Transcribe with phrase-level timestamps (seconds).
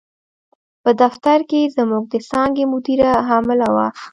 [0.83, 3.87] په دفتر کې زموږ د څانګې مدیره حامله وه.